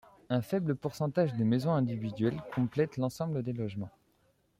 Un 0.31 0.41
faible 0.41 0.73
pourcentage 0.73 1.35
de 1.35 1.43
maisons 1.43 1.73
individuelles 1.75 2.41
complète 2.55 2.97
l'ensemble 2.97 3.43
des 3.43 3.53
logements. 3.53 3.91